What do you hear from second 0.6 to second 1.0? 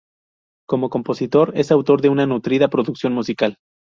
Como